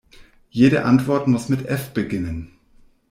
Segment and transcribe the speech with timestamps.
[0.49, 2.57] Jede Antwort muss mit F beginnen.